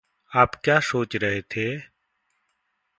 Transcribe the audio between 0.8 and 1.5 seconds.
सोच रहे